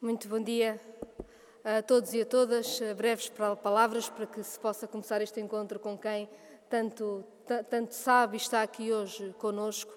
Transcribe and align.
Muito 0.00 0.28
bom 0.28 0.40
dia 0.40 0.80
a 1.64 1.82
todos 1.82 2.14
e 2.14 2.20
a 2.20 2.24
todas. 2.24 2.78
Breves 2.96 3.32
palavras 3.60 4.08
para 4.08 4.26
que 4.26 4.40
se 4.44 4.56
possa 4.56 4.86
começar 4.86 5.20
este 5.20 5.40
encontro 5.40 5.80
com 5.80 5.98
quem 5.98 6.28
tanto, 6.70 7.24
tanto 7.68 7.92
sabe 7.96 8.36
e 8.36 8.40
está 8.40 8.62
aqui 8.62 8.92
hoje 8.92 9.34
conosco. 9.38 9.92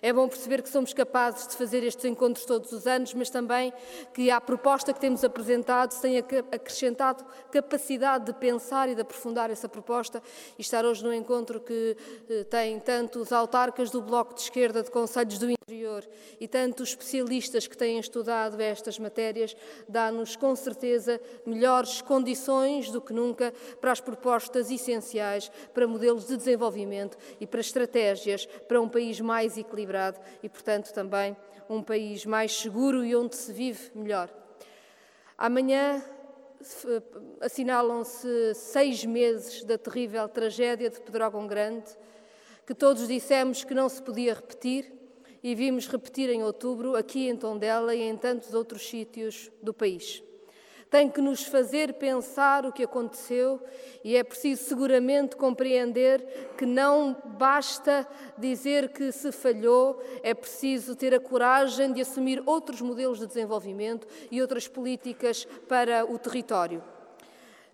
É 0.00 0.14
bom 0.14 0.26
perceber 0.28 0.62
que 0.62 0.68
somos 0.70 0.94
capazes 0.94 1.46
de 1.46 1.56
fazer 1.56 1.82
estes 1.84 2.06
encontros 2.06 2.46
todos 2.46 2.72
os 2.72 2.86
anos, 2.86 3.12
mas 3.12 3.28
também 3.28 3.70
que 4.14 4.30
a 4.30 4.40
proposta 4.40 4.94
que 4.94 5.00
temos 5.00 5.22
apresentado 5.22 5.92
se 5.92 6.00
tem 6.00 6.18
acrescentado 6.18 7.22
capacidade 7.50 8.24
de 8.24 8.32
pensar 8.32 8.88
e 8.88 8.94
de 8.94 9.02
aprofundar 9.02 9.50
essa 9.50 9.68
proposta 9.68 10.22
e 10.58 10.62
estar 10.62 10.86
hoje 10.86 11.04
no 11.04 11.12
encontro 11.12 11.60
que 11.60 11.96
eh, 12.30 12.44
tem 12.44 12.80
tanto 12.80 13.18
os 13.20 13.30
autarcas 13.30 13.90
do 13.90 14.00
Bloco 14.00 14.34
de 14.34 14.40
Esquerda 14.40 14.82
de 14.82 14.90
Conselhos 14.90 15.38
do 15.38 15.50
Interior 15.66 16.06
e 16.38 16.46
tanto 16.46 16.82
os 16.82 16.90
especialistas 16.90 17.66
que 17.66 17.74
têm 17.74 17.98
estudado 17.98 18.60
estas 18.60 18.98
matérias, 18.98 19.56
dá-nos 19.88 20.36
com 20.36 20.54
certeza 20.54 21.18
melhores 21.46 22.02
condições 22.02 22.90
do 22.90 23.00
que 23.00 23.14
nunca 23.14 23.50
para 23.80 23.90
as 23.90 23.98
propostas 23.98 24.70
essenciais 24.70 25.50
para 25.72 25.88
modelos 25.88 26.26
de 26.26 26.36
desenvolvimento 26.36 27.16
e 27.40 27.46
para 27.46 27.62
estratégias 27.62 28.44
para 28.44 28.78
um 28.78 28.90
país 28.90 29.18
mais 29.20 29.56
equilibrado 29.56 30.20
e, 30.42 30.50
portanto, 30.50 30.92
também 30.92 31.34
um 31.66 31.82
país 31.82 32.26
mais 32.26 32.54
seguro 32.54 33.02
e 33.02 33.16
onde 33.16 33.34
se 33.34 33.50
vive 33.50 33.90
melhor. 33.94 34.28
Amanhã 35.38 36.04
assinalam-se 37.40 38.52
seis 38.54 39.02
meses 39.06 39.64
da 39.64 39.78
terrível 39.78 40.28
tragédia 40.28 40.90
de 40.90 41.00
Pedrógão 41.00 41.46
Grande, 41.46 41.90
que 42.66 42.74
todos 42.74 43.08
dissemos 43.08 43.64
que 43.64 43.72
não 43.72 43.88
se 43.88 44.02
podia 44.02 44.34
repetir 44.34 45.03
e 45.44 45.54
vimos 45.54 45.86
repetir 45.86 46.28
em 46.28 46.42
outubro, 46.42 46.96
aqui 46.96 47.28
em 47.28 47.36
Tondela 47.36 47.94
e 47.94 48.02
em 48.02 48.16
tantos 48.16 48.52
outros 48.52 48.88
sítios 48.88 49.48
do 49.62 49.72
país 49.72 50.24
tem 50.94 51.10
que 51.10 51.20
nos 51.20 51.42
fazer 51.42 51.94
pensar 51.94 52.64
o 52.64 52.70
que 52.70 52.84
aconteceu 52.84 53.60
e 54.04 54.16
é 54.16 54.22
preciso 54.22 54.62
seguramente 54.62 55.34
compreender 55.34 56.52
que 56.56 56.64
não 56.64 57.20
basta 57.36 58.06
dizer 58.38 58.90
que 58.90 59.10
se 59.10 59.32
falhou, 59.32 60.00
é 60.22 60.32
preciso 60.32 60.94
ter 60.94 61.12
a 61.12 61.18
coragem 61.18 61.92
de 61.92 62.00
assumir 62.00 62.40
outros 62.46 62.80
modelos 62.80 63.18
de 63.18 63.26
desenvolvimento 63.26 64.06
e 64.30 64.40
outras 64.40 64.68
políticas 64.68 65.44
para 65.66 66.04
o 66.04 66.16
território. 66.16 66.80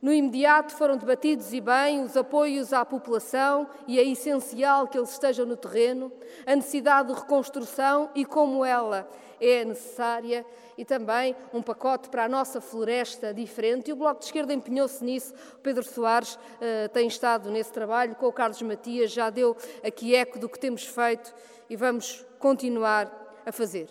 No 0.02 0.12
imediato 0.12 0.74
foram 0.74 0.96
debatidos 0.96 1.52
e 1.52 1.60
bem 1.60 2.02
os 2.02 2.16
apoios 2.16 2.72
à 2.72 2.86
população 2.86 3.68
e 3.86 3.98
é 3.98 4.02
essencial 4.02 4.88
que 4.88 4.96
eles 4.96 5.10
estejam 5.10 5.44
no 5.44 5.58
terreno, 5.58 6.10
a 6.46 6.56
necessidade 6.56 7.12
de 7.12 7.20
reconstrução 7.20 8.08
e 8.14 8.24
como 8.24 8.64
ela 8.64 9.06
é 9.38 9.62
necessária 9.62 10.44
e 10.78 10.86
também 10.86 11.36
um 11.52 11.62
pacote 11.62 12.08
para 12.08 12.24
a 12.24 12.28
nossa 12.28 12.62
floresta 12.62 13.34
diferente. 13.34 13.90
E 13.90 13.92
o 13.92 13.96
Bloco 13.96 14.20
de 14.20 14.26
Esquerda 14.26 14.54
empenhou-se 14.54 15.04
nisso. 15.04 15.34
O 15.56 15.58
Pedro 15.58 15.82
Soares 15.82 16.34
uh, 16.34 16.88
tem 16.94 17.06
estado 17.06 17.50
nesse 17.50 17.70
trabalho, 17.70 18.14
com 18.14 18.26
o 18.26 18.32
Carlos 18.32 18.60
Matias, 18.62 19.10
já 19.10 19.28
deu 19.28 19.54
aqui 19.84 20.14
eco 20.14 20.38
do 20.38 20.48
que 20.48 20.58
temos 20.58 20.86
feito 20.86 21.34
e 21.68 21.76
vamos 21.76 22.24
continuar 22.38 23.42
a 23.44 23.52
fazer. 23.52 23.90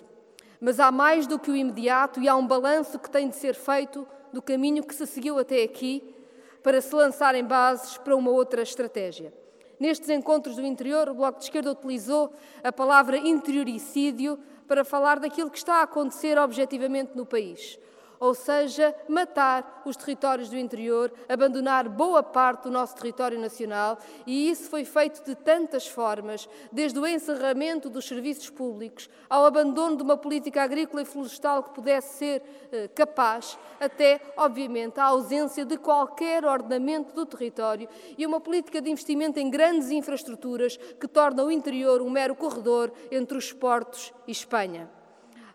Mas 0.59 0.79
há 0.79 0.91
mais 0.91 1.27
do 1.27 1.37
que 1.37 1.51
o 1.51 1.55
imediato 1.55 2.19
e 2.19 2.27
há 2.27 2.35
um 2.35 2.47
balanço 2.47 2.97
que 2.97 3.09
tem 3.09 3.29
de 3.29 3.35
ser 3.35 3.53
feito 3.53 4.07
do 4.31 4.41
caminho 4.41 4.83
que 4.83 4.95
se 4.95 5.05
seguiu 5.07 5.37
até 5.39 5.63
aqui 5.63 6.15
para 6.61 6.81
se 6.81 6.93
lançarem 6.93 7.43
bases 7.43 7.97
para 7.97 8.15
uma 8.15 8.31
outra 8.31 8.61
estratégia. 8.61 9.33
Nestes 9.79 10.09
encontros 10.09 10.57
do 10.57 10.65
interior, 10.65 11.07
o 11.09 11.13
Bloco 11.13 11.39
de 11.39 11.45
Esquerda 11.45 11.71
utilizou 11.71 12.33
a 12.63 12.71
palavra 12.71 13.17
interioricídio 13.17 14.37
para 14.67 14.83
falar 14.83 15.19
daquilo 15.19 15.49
que 15.49 15.57
está 15.57 15.75
a 15.75 15.83
acontecer 15.83 16.37
objetivamente 16.37 17.15
no 17.15 17.25
país 17.25 17.79
ou 18.19 18.33
seja, 18.33 18.93
matar 19.07 19.81
os 19.85 19.95
territórios 19.95 20.49
do 20.49 20.57
interior, 20.57 21.11
abandonar 21.27 21.87
boa 21.87 22.21
parte 22.21 22.63
do 22.63 22.71
nosso 22.71 22.95
território 22.95 23.39
nacional, 23.39 23.97
e 24.27 24.49
isso 24.49 24.69
foi 24.69 24.83
feito 24.83 25.23
de 25.23 25.35
tantas 25.35 25.87
formas, 25.87 26.47
desde 26.71 26.99
o 26.99 27.07
encerramento 27.07 27.89
dos 27.89 28.05
serviços 28.05 28.49
públicos, 28.49 29.09
ao 29.29 29.45
abandono 29.45 29.95
de 29.95 30.03
uma 30.03 30.17
política 30.17 30.63
agrícola 30.63 31.01
e 31.01 31.05
florestal 31.05 31.63
que 31.63 31.71
pudesse 31.71 32.17
ser 32.17 32.43
eh, 32.71 32.87
capaz, 32.89 33.57
até, 33.79 34.19
obviamente, 34.35 34.99
à 34.99 35.05
ausência 35.05 35.63
de 35.63 35.77
qualquer 35.77 36.43
ordenamento 36.43 37.13
do 37.13 37.25
território 37.25 37.87
e 38.17 38.25
uma 38.25 38.41
política 38.41 38.81
de 38.81 38.89
investimento 38.89 39.39
em 39.39 39.49
grandes 39.49 39.91
infraestruturas 39.91 40.77
que 40.77 41.07
torna 41.07 41.43
o 41.43 41.51
interior 41.51 42.01
um 42.01 42.09
mero 42.09 42.35
corredor 42.35 42.91
entre 43.11 43.37
os 43.37 43.53
portos 43.53 44.13
e 44.27 44.31
Espanha. 44.31 44.89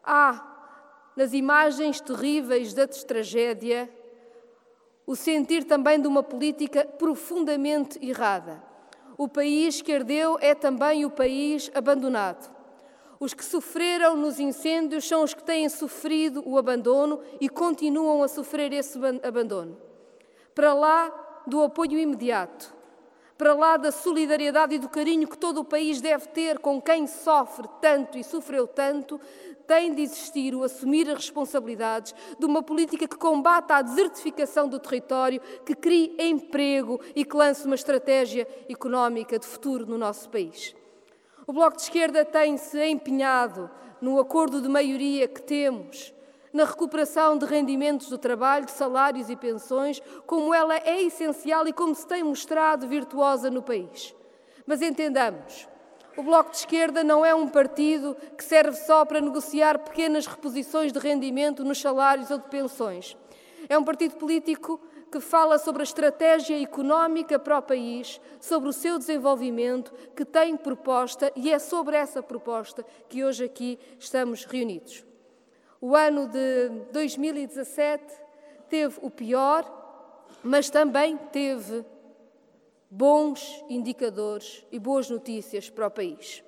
Há 0.02 0.53
nas 1.16 1.32
imagens 1.32 2.00
terríveis 2.00 2.74
da 2.74 2.86
tragédia, 2.86 3.88
o 5.06 5.14
sentir 5.14 5.64
também 5.64 6.00
de 6.00 6.08
uma 6.08 6.22
política 6.22 6.84
profundamente 6.84 7.98
errada. 8.04 8.62
O 9.16 9.28
país 9.28 9.80
que 9.80 9.92
ardeu 9.92 10.38
é 10.40 10.54
também 10.54 11.04
o 11.04 11.10
país 11.10 11.70
abandonado. 11.74 12.52
Os 13.20 13.32
que 13.32 13.44
sofreram 13.44 14.16
nos 14.16 14.40
incêndios 14.40 15.06
são 15.06 15.22
os 15.22 15.32
que 15.32 15.42
têm 15.42 15.68
sofrido 15.68 16.42
o 16.46 16.58
abandono 16.58 17.20
e 17.40 17.48
continuam 17.48 18.22
a 18.22 18.28
sofrer 18.28 18.72
esse 18.72 18.98
abandono. 19.22 19.78
Para 20.54 20.74
lá 20.74 21.42
do 21.46 21.62
apoio 21.62 21.98
imediato, 21.98 22.74
para 23.36 23.54
lá 23.54 23.76
da 23.76 23.90
solidariedade 23.90 24.76
e 24.76 24.78
do 24.78 24.88
carinho 24.88 25.28
que 25.28 25.36
todo 25.36 25.58
o 25.58 25.64
país 25.64 26.00
deve 26.00 26.28
ter 26.28 26.58
com 26.58 26.80
quem 26.80 27.06
sofre 27.06 27.68
tanto 27.80 28.16
e 28.16 28.24
sofreu 28.24 28.66
tanto, 28.66 29.20
tem 29.66 29.94
de 29.94 30.02
existir 30.02 30.54
o 30.54 30.62
assumir 30.62 31.08
as 31.08 31.16
responsabilidades 31.16 32.14
de 32.38 32.46
uma 32.46 32.62
política 32.62 33.08
que 33.08 33.16
combata 33.16 33.76
a 33.76 33.82
desertificação 33.82 34.68
do 34.68 34.78
território, 34.78 35.40
que 35.64 35.74
crie 35.74 36.14
emprego 36.18 37.00
e 37.14 37.24
que 37.24 37.36
lance 37.36 37.64
uma 37.66 37.74
estratégia 37.74 38.46
económica 38.68 39.38
de 39.38 39.46
futuro 39.46 39.86
no 39.86 39.98
nosso 39.98 40.28
país. 40.28 40.74
O 41.46 41.52
Bloco 41.52 41.76
de 41.76 41.82
Esquerda 41.82 42.24
tem-se 42.24 42.82
empenhado 42.84 43.70
no 44.00 44.18
acordo 44.18 44.60
de 44.60 44.68
maioria 44.68 45.26
que 45.26 45.42
temos 45.42 46.13
na 46.54 46.64
recuperação 46.64 47.36
de 47.36 47.44
rendimentos 47.44 48.08
do 48.08 48.16
trabalho, 48.16 48.64
de 48.64 48.70
salários 48.70 49.28
e 49.28 49.34
pensões, 49.34 50.00
como 50.24 50.54
ela 50.54 50.76
é 50.76 51.02
essencial 51.02 51.66
e 51.66 51.72
como 51.72 51.92
se 51.96 52.06
tem 52.06 52.22
mostrado 52.22 52.86
virtuosa 52.86 53.50
no 53.50 53.60
país. 53.60 54.14
Mas 54.64 54.80
entendamos, 54.80 55.68
o 56.16 56.22
Bloco 56.22 56.52
de 56.52 56.58
Esquerda 56.58 57.02
não 57.02 57.26
é 57.26 57.34
um 57.34 57.48
partido 57.48 58.16
que 58.38 58.44
serve 58.44 58.76
só 58.76 59.04
para 59.04 59.20
negociar 59.20 59.80
pequenas 59.80 60.26
reposições 60.26 60.92
de 60.92 60.98
rendimento 61.00 61.64
nos 61.64 61.80
salários 61.80 62.30
ou 62.30 62.38
de 62.38 62.48
pensões. 62.48 63.16
É 63.68 63.76
um 63.76 63.82
partido 63.82 64.14
político 64.14 64.80
que 65.10 65.18
fala 65.18 65.58
sobre 65.58 65.82
a 65.82 65.84
estratégia 65.84 66.60
económica 66.62 67.36
para 67.36 67.58
o 67.58 67.62
país, 67.62 68.20
sobre 68.40 68.68
o 68.68 68.72
seu 68.72 68.96
desenvolvimento, 68.96 69.92
que 70.14 70.24
tem 70.24 70.56
proposta 70.56 71.32
e 71.34 71.50
é 71.50 71.58
sobre 71.58 71.96
essa 71.96 72.22
proposta 72.22 72.86
que 73.08 73.24
hoje 73.24 73.44
aqui 73.44 73.76
estamos 73.98 74.44
reunidos. 74.44 75.04
O 75.80 75.94
ano 75.94 76.28
de 76.28 76.68
2017 76.92 78.04
teve 78.68 78.98
o 79.02 79.10
pior, 79.10 79.64
mas 80.42 80.70
também 80.70 81.16
teve 81.16 81.84
bons 82.90 83.64
indicadores 83.68 84.64
e 84.70 84.78
boas 84.78 85.10
notícias 85.10 85.68
para 85.68 85.86
o 85.86 85.90
país. 85.90 86.42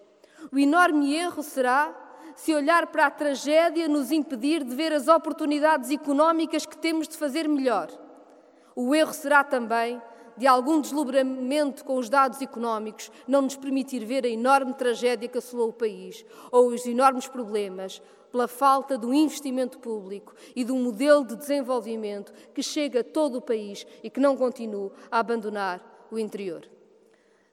O 0.53 0.59
enorme 0.59 1.15
erro 1.15 1.43
será 1.43 1.95
se 2.37 2.55
olhar 2.55 2.87
para 2.89 3.07
a 3.07 3.11
tragédia 3.11 3.89
nos 3.89 4.13
impedir 4.13 4.63
de 4.63 4.75
ver 4.75 4.93
as 4.93 5.09
oportunidades 5.09 5.91
económicas 5.91 6.67
que 6.67 6.77
temos 6.77 7.09
de 7.09 7.17
fazer 7.17 7.49
melhor. 7.49 7.89
O 8.75 8.95
erro 8.95 9.13
será 9.15 9.43
também 9.43 10.01
de 10.37 10.47
algum 10.47 10.81
deslumbramento 10.81 11.85
com 11.85 11.97
os 11.97 12.09
dados 12.09 12.41
económicos 12.43 13.11
não 13.27 13.43
nos 13.43 13.57
permitir 13.57 14.05
ver 14.05 14.25
a 14.25 14.29
enorme 14.29 14.75
tragédia 14.75 15.29
que 15.29 15.39
assolou 15.39 15.71
o 15.71 15.73
país 15.73 16.25
ou 16.51 16.69
os 16.69 16.87
enormes 16.87 17.27
problemas 17.27 18.03
pela 18.31 18.49
falta 18.49 18.99
de 18.99 19.07
um 19.07 19.15
investimento 19.15 19.78
público 19.78 20.34
e 20.55 20.65
de 20.65 20.72
um 20.72 20.83
modelo 20.83 21.25
de 21.25 21.37
desenvolvimento 21.37 22.33
que 22.53 22.63
chega 22.63 23.01
a 23.01 23.05
todo 23.05 23.39
o 23.39 23.43
país 23.43 23.87
e 24.03 24.10
que 24.10 24.21
não 24.21 24.37
continue 24.37 24.91
a 25.10 25.21
abandonar 25.21 26.07
o 26.10 26.19
interior. 26.19 26.69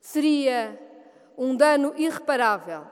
Seria 0.01 0.77
um 1.37 1.55
dano 1.55 1.93
irreparável 1.95 2.83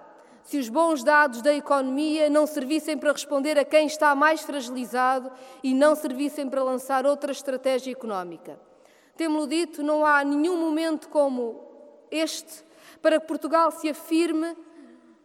se 0.44 0.58
os 0.58 0.70
bons 0.70 1.04
dados 1.04 1.42
da 1.42 1.54
economia 1.54 2.30
não 2.30 2.48
servissem 2.48 2.98
para 2.98 3.12
responder 3.12 3.60
a 3.60 3.66
quem 3.66 3.86
está 3.86 4.16
mais 4.16 4.42
fragilizado 4.42 5.32
e 5.64 5.74
não 5.74 5.96
servissem 5.96 6.50
para 6.50 6.64
lançar 6.64 7.06
outra 7.06 7.32
estratégia 7.32 7.92
económica. 7.92 8.60
Temos-lo 9.22 9.46
dito, 9.46 9.84
não 9.84 10.04
há 10.04 10.24
nenhum 10.24 10.58
momento 10.58 11.08
como 11.08 11.62
este 12.10 12.64
para 13.04 13.20
que 13.20 13.28
Portugal 13.28 13.70
se 13.70 13.88
afirme 13.88 14.58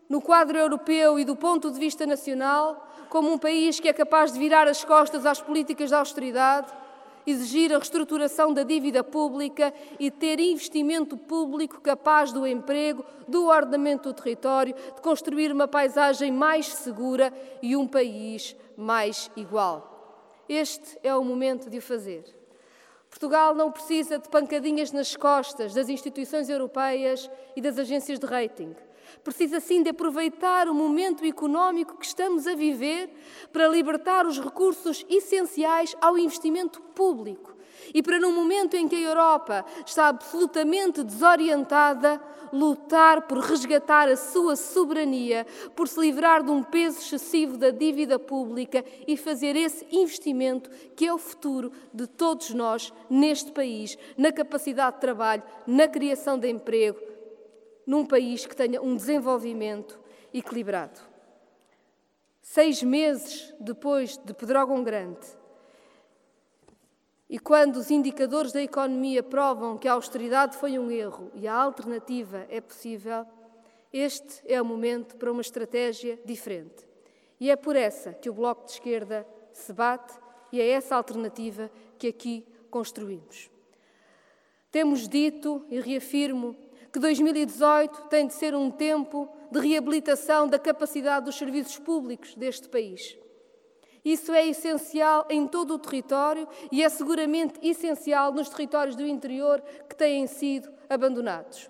no 0.07 0.21
quadro 0.21 0.59
europeu 0.59 1.19
e 1.19 1.25
do 1.25 1.35
ponto 1.35 1.71
de 1.71 1.81
vista 1.81 2.05
nacional 2.05 2.93
como 3.09 3.33
um 3.33 3.39
país 3.39 3.81
que 3.81 3.89
é 3.89 3.95
capaz 3.95 4.35
de 4.35 4.39
virar 4.39 4.69
as 4.69 4.85
costas 4.85 5.25
às 5.25 5.41
políticas 5.41 5.89
de 5.89 5.95
austeridade 5.95 6.71
exigir 7.27 7.73
a 7.73 7.79
reestruturação 7.79 8.53
da 8.53 8.65
dívida 8.65 9.03
pública 9.03 9.73
e 9.99 10.11
ter 10.11 10.41
investimento 10.41 11.17
público 11.17 11.81
capaz 11.81 12.33
do 12.33 12.47
emprego, 12.47 13.03
do 13.27 13.47
ordenamento 13.47 14.11
do 14.11 14.15
território, 14.15 14.75
de 14.75 15.01
construir 15.01 15.51
uma 15.51 15.67
paisagem 15.67 16.31
mais 16.31 16.67
segura 16.67 17.33
e 17.63 17.75
um 17.75 17.89
país 17.89 18.55
mais 18.77 19.31
igual. 19.35 20.45
Este 20.47 20.99
é 21.03 21.17
o 21.17 21.25
momento 21.25 21.71
de 21.71 21.79
o 21.79 21.83
fazer. 21.83 22.46
Portugal 23.19 23.55
não 23.55 23.73
precisa 23.73 24.19
de 24.19 24.29
pancadinhas 24.29 24.93
nas 24.93 25.17
costas 25.17 25.73
das 25.73 25.89
instituições 25.89 26.51
europeias 26.51 27.31
e 27.57 27.63
das 27.63 27.79
agências 27.79 28.19
de 28.19 28.27
rating. 28.27 28.77
Precisa 29.25 29.59
sim 29.59 29.83
de 29.83 29.89
aproveitar 29.89 30.69
o 30.69 30.75
momento 30.75 31.25
económico 31.25 31.97
que 31.97 32.05
estamos 32.05 32.47
a 32.47 32.55
viver 32.55 33.09
para 33.51 33.69
libertar 33.69 34.27
os 34.27 34.39
recursos 34.39 35.03
essenciais 35.09 35.97
ao 35.99 36.19
investimento 36.19 36.79
público 36.95 37.56
e 37.95 38.03
para, 38.03 38.19
num 38.19 38.33
momento 38.33 38.77
em 38.77 38.89
que 38.89 38.97
a 38.97 39.09
Europa 39.09 39.65
está 39.85 40.09
absolutamente 40.09 41.03
desorientada, 41.03 42.21
lutar 42.53 43.23
por 43.23 43.39
resgatar 43.39 44.09
a 44.09 44.17
sua 44.17 44.57
soberania, 44.57 45.47
por 45.75 45.89
se 45.89 46.01
livrar 46.01 46.43
de 46.43 46.51
um 46.51 46.63
peso 46.63 46.99
excessivo 46.99 47.57
da 47.57 47.71
dívida 47.71 48.19
pública 48.19 48.85
e 49.07 49.17
fazer 49.17 49.57
esse 49.57 49.87
investimento 49.91 50.71
que 50.95 51.07
é 51.07 51.13
o 51.13 51.19
futuro 51.19 51.73
de 51.93 52.07
todos 52.07 52.51
nós 52.51 52.93
neste 53.11 53.53
país, 53.53 53.99
na 54.17 54.33
capacidade 54.33 54.97
de 54.97 55.01
trabalho, 55.01 55.43
na 55.67 55.89
criação 55.89 56.39
de 56.39 56.49
emprego, 56.49 57.01
num 57.87 58.05
país 58.05 58.47
que 58.47 58.57
tenha 58.57 58.83
um 58.83 58.97
desenvolvimento 58.97 59.99
equilibrado. 60.33 61.01
Seis 62.43 62.83
meses 62.83 63.53
depois 63.59 64.17
de 64.17 64.33
Pedrógão 64.33 64.83
Grande, 64.83 65.27
e 67.29 67.39
quando 67.39 67.77
os 67.77 67.91
indicadores 67.91 68.53
da 68.53 68.63
economia 68.63 69.23
provam 69.23 69.77
que 69.77 69.89
a 69.89 69.93
austeridade 69.93 70.57
foi 70.57 70.79
um 70.79 70.91
erro 70.91 71.31
e 71.35 71.49
a 71.49 71.55
alternativa 71.55 72.47
é 72.49 72.61
possível, 72.61 73.27
este 73.93 74.43
é 74.45 74.61
o 74.63 74.65
momento 74.65 75.17
para 75.17 75.33
uma 75.33 75.41
estratégia 75.41 76.19
diferente. 76.25 76.87
E 77.41 77.51
é 77.51 77.57
por 77.57 77.75
essa 77.75 78.13
que 78.13 78.31
o 78.31 78.35
Bloco 78.35 78.65
de 78.67 78.73
Esquerda 78.73 79.27
se 79.53 79.73
bate 79.73 80.15
e 80.53 80.61
é 80.61 80.69
essa 80.69 80.95
alternativa 80.95 81.71
que 81.99 82.07
aqui 82.07 82.47
construímos. 82.71 83.51
Temos 84.71 85.09
dito, 85.09 85.65
e 85.69 85.81
reafirmo, 85.81 86.57
que 86.93 86.99
2018 86.99 88.03
tem 88.09 88.27
de 88.27 88.35
ser 88.35 88.55
um 88.55 88.71
tempo 88.71 89.29
de 89.51 89.61
reabilitação 89.61 90.47
da 90.47 90.59
capacidade 90.59 91.27
dos 91.27 91.37
serviços 91.37 91.79
públicos 91.79 92.35
deste 92.35 92.69
país. 92.69 93.17
Isso 94.07 94.33
é 94.33 94.47
essencial 94.47 95.27
em 95.29 95.49
todo 95.49 95.75
o 95.75 95.79
território 95.81 96.47
e 96.71 96.81
é 96.81 96.89
seguramente 96.89 97.59
essencial 97.61 98.33
nos 98.33 98.49
territórios 98.49 98.95
do 98.95 99.05
interior 99.05 99.61
que 99.89 99.97
têm 99.97 100.29
sido 100.29 100.73
abandonados. 100.89 101.69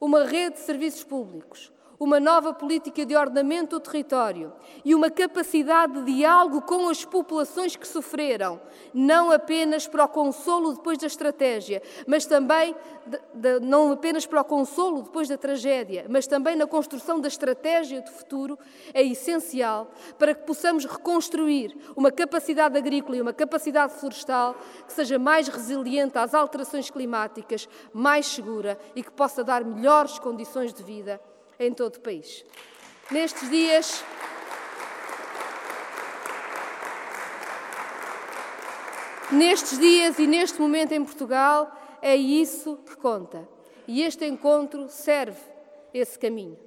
Uma 0.00 0.22
rede 0.22 0.54
de 0.54 0.60
serviços 0.60 1.02
públicos, 1.02 1.72
uma 2.04 2.20
nova 2.20 2.52
política 2.52 3.04
de 3.06 3.16
ordenamento 3.16 3.78
do 3.78 3.82
território 3.82 4.52
e 4.84 4.94
uma 4.94 5.10
capacidade 5.10 5.94
de 5.94 6.12
diálogo 6.12 6.60
com 6.60 6.88
as 6.88 7.04
populações 7.04 7.74
que 7.74 7.88
sofreram, 7.88 8.60
não 8.92 9.30
apenas 9.30 9.88
para 9.88 10.04
o 10.04 10.08
consolo 10.08 10.74
depois 10.74 10.98
da 10.98 11.06
estratégia, 11.06 11.82
mas 12.06 12.26
também 12.26 12.76
de, 13.06 13.18
de, 13.32 13.60
não 13.60 13.90
apenas 13.90 14.26
para 14.26 14.42
o 14.42 14.44
consolo 14.44 15.02
depois 15.02 15.28
da 15.28 15.38
tragédia, 15.38 16.04
mas 16.08 16.26
também 16.26 16.54
na 16.54 16.66
construção 16.66 17.18
da 17.18 17.28
estratégia 17.28 18.02
do 18.02 18.10
futuro, 18.10 18.58
é 18.92 19.02
essencial 19.02 19.90
para 20.18 20.34
que 20.34 20.42
possamos 20.42 20.84
reconstruir 20.84 21.74
uma 21.96 22.12
capacidade 22.12 22.76
agrícola 22.76 23.16
e 23.16 23.22
uma 23.22 23.32
capacidade 23.32 23.94
florestal 23.94 24.54
que 24.86 24.92
seja 24.92 25.18
mais 25.18 25.48
resiliente 25.48 26.18
às 26.18 26.34
alterações 26.34 26.90
climáticas, 26.90 27.66
mais 27.94 28.26
segura 28.26 28.78
e 28.94 29.02
que 29.02 29.10
possa 29.10 29.42
dar 29.42 29.64
melhores 29.64 30.18
condições 30.18 30.72
de 30.74 30.82
vida 30.82 31.18
em 31.64 31.72
todo 31.72 31.96
o 31.96 32.00
país. 32.00 32.44
Nestes 33.10 33.48
dias. 33.50 34.04
Nestes 39.30 39.78
dias 39.78 40.18
e 40.18 40.26
neste 40.26 40.60
momento 40.60 40.92
em 40.92 41.04
Portugal, 41.04 41.72
é 42.00 42.14
isso 42.14 42.76
que 42.86 42.96
conta. 42.96 43.48
E 43.86 44.02
este 44.02 44.26
encontro 44.26 44.88
serve 44.88 45.40
esse 45.92 46.18
caminho. 46.18 46.58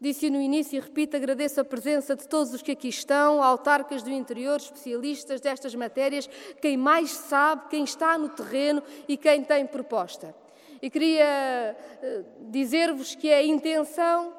Disse 0.00 0.30
no 0.30 0.40
início 0.40 0.78
e 0.78 0.80
repito, 0.80 1.14
agradeço 1.14 1.60
a 1.60 1.64
presença 1.64 2.16
de 2.16 2.26
todos 2.26 2.54
os 2.54 2.62
que 2.62 2.72
aqui 2.72 2.88
estão, 2.88 3.42
autarcas 3.42 4.02
do 4.02 4.10
interior, 4.10 4.56
especialistas 4.56 5.42
destas 5.42 5.74
matérias, 5.74 6.26
quem 6.62 6.74
mais 6.74 7.10
sabe, 7.10 7.68
quem 7.68 7.84
está 7.84 8.16
no 8.16 8.30
terreno 8.30 8.82
e 9.06 9.18
quem 9.18 9.44
tem 9.44 9.66
proposta. 9.66 10.34
E 10.82 10.88
queria 10.88 11.24
eh, 11.24 12.24
dizer-vos 12.48 13.14
que 13.14 13.28
é 13.28 13.36
a 13.36 13.44
intenção 13.44 14.32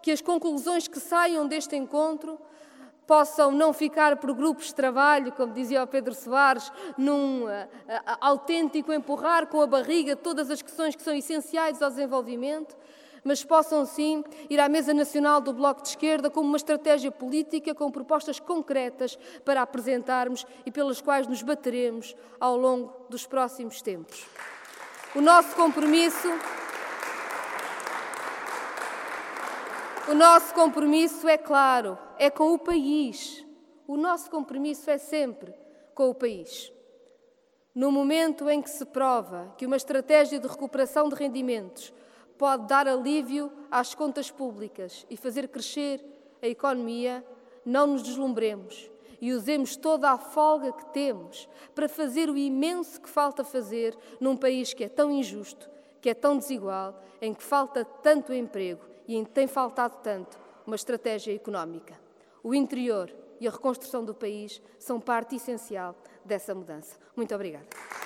que 0.00 0.12
as 0.12 0.20
conclusões 0.20 0.86
que 0.86 1.00
saiam 1.00 1.46
deste 1.46 1.74
encontro 1.76 2.38
possam 3.08 3.50
não 3.50 3.72
ficar 3.72 4.18
por 4.18 4.34
grupos 4.34 4.66
de 4.66 4.74
trabalho, 4.74 5.32
como 5.32 5.52
dizia 5.52 5.82
o 5.82 5.86
Pedro 5.86 6.14
Soares, 6.14 6.70
num 6.96 7.44
uh, 7.44 7.46
uh, 7.46 8.16
autêntico 8.20 8.92
empurrar 8.92 9.46
com 9.46 9.62
a 9.62 9.66
barriga 9.66 10.14
todas 10.14 10.50
as 10.50 10.60
questões 10.60 10.94
que 10.94 11.02
são 11.02 11.14
essenciais 11.14 11.80
ao 11.80 11.88
desenvolvimento, 11.88 12.76
mas 13.24 13.42
possam 13.42 13.86
sim 13.86 14.22
ir 14.50 14.60
à 14.60 14.68
mesa 14.68 14.92
nacional 14.92 15.40
do 15.40 15.54
Bloco 15.54 15.82
de 15.82 15.88
Esquerda 15.88 16.28
como 16.28 16.48
uma 16.48 16.58
estratégia 16.58 17.10
política 17.10 17.74
com 17.74 17.90
propostas 17.90 18.38
concretas 18.38 19.18
para 19.42 19.62
apresentarmos 19.62 20.46
e 20.66 20.70
pelas 20.70 21.00
quais 21.00 21.26
nos 21.26 21.42
bateremos 21.42 22.14
ao 22.38 22.58
longo 22.58 23.06
dos 23.08 23.26
próximos 23.26 23.80
tempos. 23.80 24.26
O 25.14 25.22
nosso 25.22 25.56
compromisso. 25.56 26.28
O 30.06 30.14
nosso 30.14 30.52
compromisso 30.52 31.26
é 31.26 31.38
claro, 31.38 31.98
é 32.18 32.28
com 32.28 32.52
o 32.52 32.58
país. 32.58 33.42
O 33.86 33.96
nosso 33.96 34.30
compromisso 34.30 34.90
é 34.90 34.98
sempre 34.98 35.54
com 35.94 36.10
o 36.10 36.14
país. 36.14 36.70
No 37.74 37.90
momento 37.90 38.50
em 38.50 38.60
que 38.60 38.68
se 38.68 38.84
prova 38.84 39.54
que 39.56 39.64
uma 39.64 39.76
estratégia 39.76 40.38
de 40.38 40.46
recuperação 40.46 41.08
de 41.08 41.14
rendimentos 41.14 41.90
pode 42.36 42.66
dar 42.66 42.86
alívio 42.86 43.50
às 43.70 43.94
contas 43.94 44.30
públicas 44.30 45.06
e 45.08 45.16
fazer 45.16 45.48
crescer 45.48 46.04
a 46.42 46.46
economia, 46.46 47.24
não 47.64 47.86
nos 47.86 48.02
deslumbremos 48.02 48.90
e 49.20 49.32
usemos 49.32 49.76
toda 49.76 50.10
a 50.10 50.18
folga 50.18 50.72
que 50.72 50.86
temos 50.86 51.48
para 51.74 51.88
fazer 51.88 52.30
o 52.30 52.36
imenso 52.36 53.00
que 53.00 53.08
falta 53.08 53.44
fazer 53.44 53.96
num 54.20 54.36
país 54.36 54.72
que 54.72 54.84
é 54.84 54.88
tão 54.88 55.10
injusto, 55.10 55.68
que 56.00 56.08
é 56.08 56.14
tão 56.14 56.36
desigual, 56.38 57.02
em 57.20 57.34
que 57.34 57.42
falta 57.42 57.84
tanto 57.84 58.32
emprego 58.32 58.84
e 59.06 59.16
em 59.16 59.24
que 59.24 59.30
tem 59.30 59.46
faltado 59.46 59.96
tanto 60.02 60.38
uma 60.66 60.76
estratégia 60.76 61.34
económica. 61.34 61.98
O 62.42 62.54
interior 62.54 63.12
e 63.40 63.48
a 63.48 63.50
reconstrução 63.50 64.04
do 64.04 64.14
país 64.14 64.60
são 64.78 65.00
parte 65.00 65.36
essencial 65.36 65.96
dessa 66.24 66.54
mudança. 66.54 66.96
Muito 67.16 67.34
obrigada. 67.34 67.97